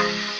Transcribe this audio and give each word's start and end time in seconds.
you 0.00 0.39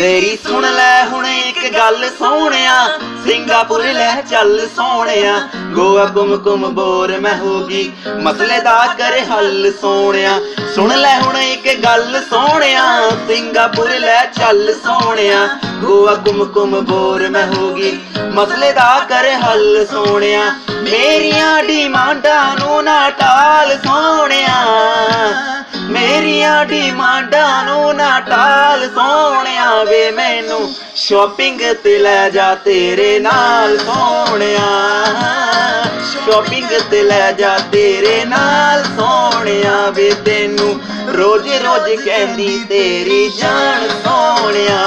ਮੇਰੀ 0.00 0.38
ਸੁਣ 0.46 0.64
ਲੈ 0.74 1.04
ਹੁਣ 1.04 1.26
ਇੱਕ 1.26 1.58
ਗੱਲ 1.76 2.08
ਸੋਹਣਿਆ, 2.18 2.74
ਸਿੰਗਾਪੁਰ 3.24 3.82
ਲੈ 3.84 4.20
ਚੱਲ 4.20 4.60
ਸੋਹਣਿਆ। 4.76 5.34
ਗੋਆ 5.72 6.04
ਕੁਮ 6.06 6.36
ਕੁਮ 6.36 6.66
ਬੋਰ 6.68 7.12
ਮੈਂ 7.18 7.36
ਹੋਗੀ 7.38 7.92
ਮਸਲੇ 8.20 8.60
ਦਾ 8.60 8.86
ਕਰ 8.98 9.18
ਹੱਲ 9.30 9.72
ਸੋਹਣਿਆ। 9.80 10.38
ਸੁਣ 10.74 10.96
ਲੈ 10.96 11.14
ਹੁਣ 11.20 11.36
ਇੱਕ 11.36 11.68
ਗੱਲ 11.84 12.20
ਸੋਹਣਿਆ, 12.30 12.84
ਸਿੰਗਾਪੁਰ 13.28 13.90
ਲੈ 13.98 14.24
ਚੱਲ 14.38 14.72
ਸੋਹਣਿਆ। 14.84 15.46
ਗੋਆ 15.82 16.14
ਕੁਮ 16.14 16.44
ਕੁਮ 16.44 16.80
ਬੋਰ 16.80 17.28
ਮੈਂ 17.28 17.46
ਹੋਗੀ 17.46 17.98
ਮਸਲੇ 18.34 18.72
ਦਾ 18.72 18.98
ਕਰ 19.08 19.30
ਹੱਲ 19.44 19.86
ਸੋਹਣਿਆ। 19.90 20.52
ਮੇਰੀਆਂ 20.82 21.62
ਡਿਮਾਂਡਾਂ 21.62 22.44
ਨੂੰ 22.56 22.84
ਨਾ 22.84 23.10
ਟਾਲ 23.10 23.76
ਸੋਹਣਿਆ। 23.76 24.64
ਮੇਰੀਆਂ 25.90 26.64
ਡਿਮਾਂਡਾਂ 26.64 27.64
ਨੂੰ 27.64 27.94
ਨਾ 27.96 28.20
ਟਾਲ 28.20 28.88
ਸੋਹਣਿਆ। 28.88 29.29
ਵੇ 30.10 30.16
ਮੈਨੂੰ 30.16 30.74
ਸ਼ਾਪਿੰਗ 30.96 31.60
ਤੇ 31.84 31.98
ਲੈ 31.98 32.30
ਜਾ 32.30 32.54
ਤੇਰੇ 32.54 33.18
ਨਾਲ 33.18 33.78
ਸੋਹਣਿਆ। 33.78 34.68
ਸ਼ਾਪਿੰਗ 36.12 36.68
ਤੇ 36.90 37.02
ਲੈ 37.02 37.32
ਜਾ 37.32 37.58
ਤੇਰੇ 37.72 38.24
ਨਾਲ 38.24 38.84
ਸੋਹਣਿਆ 38.84 39.90
ਵੇ 39.90 40.10
ਤੈਨੂੰ 40.24 40.80
ਰੋਜ਼ 41.14 41.48
ਰੋਜ਼ 41.48 42.04
ਕਹਿੰਦੀ 42.04 42.64
ਤੇਰੀ 42.68 43.28
ਜਾਨ 43.28 43.88
ਸੋਹਣਿਆ। 44.04 44.80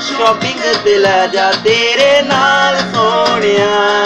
ਸ਼ਾਪਿੰਗ 0.00 0.74
ਤੇ 0.84 0.98
ਲੈ 0.98 1.26
ਜਾ 1.26 1.52
ਤੇਰੇ 1.64 2.22
ਨਾਲ 2.22 2.76
ਸੋਹਣਿਆ। 2.94 4.03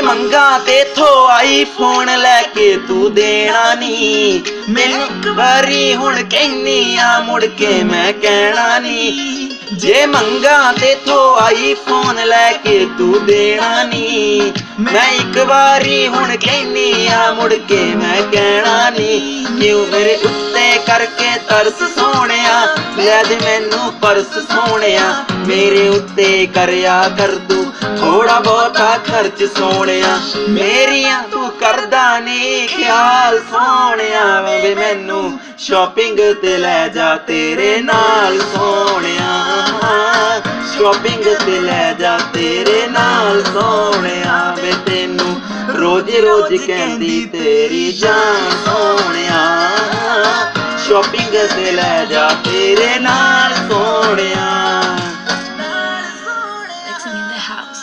ਜੇ 0.00 0.06
ਮੰਗਾ 0.06 0.58
ਤੇਥੋਂ 0.58 1.28
ਆਈਫੋਨ 1.28 2.18
ਲੈ 2.18 2.42
ਕੇ 2.42 2.78
ਤੂੰ 2.88 3.14
ਦੇਣਾ 3.14 3.74
ਨਹੀਂ। 3.74 4.40
ਮੈਨੂੰ 4.68 5.06
ਇੱਕ 5.06 5.28
ਵਾਰੀ 5.28 5.94
ਹੁਣ 5.94 6.22
ਕਹਿਨੀ 6.22 6.96
ਆ, 6.96 7.20
ਮੁੜ 7.20 7.44
ਕੇ 7.44 7.82
ਮੈਂ 7.84 8.12
ਕਹਿਣਾ 8.12 8.78
ਨਹੀਂ। 8.78 9.50
ਜੇ 9.72 10.06
ਮੰਗਾ 10.06 10.72
ਤੇਥੋਂ 10.72 11.36
ਆਈਫੋਨ 11.36 12.26
ਲੈ 12.26 12.52
ਕੇ 12.52 12.88
ਤੂੰ 12.98 13.26
ਦੇਣਾ 13.26 13.82
ਨਹੀਂ। 13.82 14.52
ਮੈਂ 14.80 15.08
ਇੱਕ 15.08 15.38
ਵਾਰੀ 15.38 16.08
ਹੁਣ 16.08 16.36
ਕਹਿਨੀ 16.36 17.06
ਆ, 17.06 17.32
ਮੁੜ 17.32 17.54
ਕੇ 17.54 17.84
ਮੈਂ 17.94 18.22
ਕਹਿਣਾ 18.32 18.90
ਨਹੀਂ। 18.90 19.46
ਕਿਉਂ 19.60 19.86
ਮੇਰੇ 19.86 20.18
ਉੱਤੇ 20.24 20.80
ਕਰਕੇ 20.86 21.30
ਤਰਸ 21.48 21.98
ਸੋਹਣਿਆ? 21.98 22.76
ਲੈ 22.98 23.22
ਦੇ 23.22 23.36
ਮੈਨੂੰ 23.36 23.92
ਪਰਸ 23.92 24.38
ਸੋਹਣਿਆ। 24.38 25.24
ਮੇਰੇ 25.46 25.88
ਉੱਤੇ 25.88 26.48
ਕਰਿਆ 26.54 27.10
ਕਰ 27.18 27.28
ਤੂੰ 27.28 27.69
ਥੋੜਾ 27.82 28.40
ਬਹੁਤਾ 28.40 28.98
ਖਰਚ 28.98 29.44
ਸੋਹਣਿਆ। 29.44 30.20
ਮੇਰੀਆਂ 30.48 31.22
ਤੂੰ 31.30 31.50
ਕਰਦਾ 31.50 32.18
ਨਹੀਂ 32.18 32.68
ਖਿਆਲ 32.68 33.38
ਸੋਹਣਿਆ। 33.38 34.40
ਵੇ 34.40 34.74
ਮੈਨੂੰ 34.74 35.38
ਸ਼ਾਪਿੰਗ 35.58 36.18
ਤੇ 36.42 36.56
ਲੈ 36.58 36.88
ਜਾ, 36.88 37.16
ਤੇਰੇ 37.16 37.80
ਨਾਲ 37.80 38.38
ਸੋਹਣਿਆ। 38.38 39.44
ਸ਼ਾਪਿੰਗ 40.76 41.24
ਤੇ 41.46 41.60
ਲੈ 41.60 41.92
ਜਾ, 41.92 42.18
ਤੇਰੇ 42.32 42.86
ਨਾਲ 42.86 43.44
ਸੋਹਣਿਆ। 43.44 44.56
ਵੇ 44.62 44.74
ਤੈਨੂੰ 44.86 45.40
ਰੋਜ਼ 45.76 46.16
ਰੋਜ਼ 46.16 46.66
ਕਹਿੰਦੀ 46.66 47.26
ਤੇਰੀ 47.32 47.92
ਜਾਨ 47.92 48.50
ਸੋਹਣਿਆ। 48.64 49.70
ਸ਼ਾਪਿੰਗ 50.88 51.48
ਤੇ 51.56 51.72
ਲੈ 51.72 52.04
ਜਾ, 52.04 52.28
ਤੇਰੇ 52.44 52.98
ਨਾਲ 52.98 53.54
ਸੋਹਣਿਆ। 53.68 54.46
Mixing 56.90 57.18
in 57.18 57.28
the 57.28 57.42
house. 57.50 57.79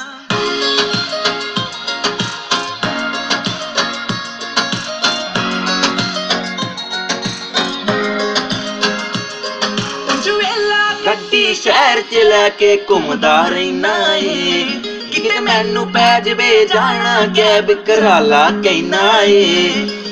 ਗੱਡੀ 11.47 11.55
ਸ਼ਹਿਰ 11.55 12.01
ਚ 12.01 12.15
ਲੈ 12.15 12.49
ਕੇ 12.49 12.85
ਘੁੰਮਦਾ 12.89 13.47
ਰਹਿਣਾ 13.49 14.15
ਏ। 14.15 14.65
ਕਿਤੇ 15.13 15.39
ਮੈਨੂੰ 15.39 15.91
ਪੈ 15.91 16.19
ਜਵੇ 16.19 16.65
ਜਾਣਾ, 16.65 17.27
ਕੈਬ 17.35 17.71
ਕਰਾਲਾ 17.71 18.51
ਕਹਿਣਾ 18.63 19.21
ਏ। 19.21 19.69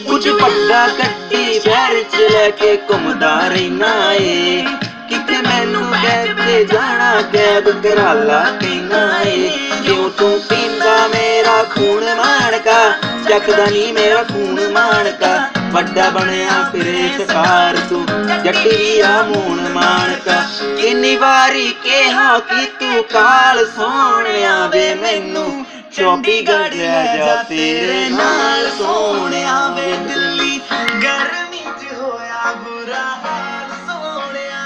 ਕੁਝ 0.08 0.30
ਪੱਗਾ 0.30 0.88
ਗੱਡੀ 0.88 1.60
ਸ਼ਹਿਰ 1.60 2.04
ਚ 2.04 2.32
ਲੈ 2.32 2.50
ਕੇ 2.50 2.78
ਘੁੰਮਦਾ 2.90 3.48
ਰਹਿਣਾ 3.48 4.14
ਏ। 4.14 4.66
ਕਿਤੇ 5.10 5.42
ਮੈਨੂੰ 5.42 5.84
ਪੈ 5.84 6.26
ਜਵੇ 6.26 6.66
ਜਾਣਾ, 6.66 7.22
ਕੈਬ 7.22 7.70
ਕਰਾਲਾ 7.70 8.46
ਕਹਿਣਾ 8.62 9.22
ਏ। 9.22 9.50
ਕਿਉਂ 9.86 10.10
ਤੂੰ 10.10 10.42
ਪੀਂਦਾ 10.50 11.08
ਮੇਰਾ 11.08 11.64
ਖੂਨ 11.64 12.16
ਮਾਣਕਾ? 12.16 12.92
ਚੱਕਦਾ 13.30 13.66
ਨਹੀਂ 13.66 13.94
ਮੇਰਾ 13.94 14.24
ਖੂਨ 14.24 14.72
ਮਾਣਕਾ। 14.72 15.50
ਵੱਡਾ 15.76 16.10
ਬਣਿਆ 16.10 16.52
ਫਿਰੇ 16.72 17.08
ਸ਼ਿਕਾਰ 17.18 17.78
ਤੂੰ। 17.90 18.06
ਜੱਟੀ 18.44 19.00
ਆ 19.02 19.22
ਮੂਣ 19.24 19.62
ਮਾਣਕਾ 19.70 20.42
ਕਿੰਨੀ 20.82 21.16
ਵਾਰੀ 21.18 21.68
ਕਿਹਾ 21.84 22.38
ਕਿ 22.50 22.66
ਤੂੰ 22.80 23.04
ਕਾਲ 23.12 23.66
ਸੋਹਣਿਆ 23.68 24.66
ਵੇ 24.68 24.94
ਮੈਨੂੰ 24.96 25.66
ਚੌਬੀ 25.96 26.42
ਗੜਿਆ 26.48 27.04
ਜਾ 27.16 27.36
ਤੇਰੇ 27.50 28.08
ਨਾਲ 28.10 28.70
ਸੋਹਣਿਆ 28.78 29.58
ਵੇ 29.70 29.96
ਦਿੱਲੀ। 30.08 30.60
ਗਰਮੀ 31.04 31.60
ਚ 31.60 31.94
ਹੋਇਆ 31.94 32.54
ਬੁਰਾ 32.56 33.04
ਹਾਲ 33.24 33.70
ਸੋਹਣਿਆ 33.88 34.64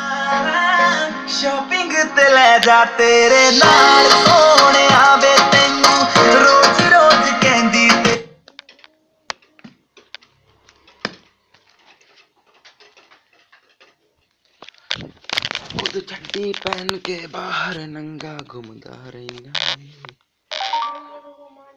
ਸ਼ਾਪਿੰਗ 1.39 1.91
ਤੇ 2.15 2.29
ਲੈ 2.29 2.57
ਜਾ 2.59 2.83
ਤੇਰੇ 2.97 3.49
ਨਾਲ 3.53 4.09
ਸੋਹਣਿਆ 4.25 5.15
ਵੇ 5.15 5.28
ਖੁਦ 15.79 15.99
ਛੱਡੀ 16.07 16.51
ਪਹਿਨ 16.53 16.97
ਕੇ 16.97 17.27
ਬਾਹਰ 17.27 17.77
ਨੰਗਾ 17.87 18.43
ਘੁੰਮਦਾ 18.53 19.09
ਰਹਿਣਾ 19.09 19.71
ਏ। 19.75 20.15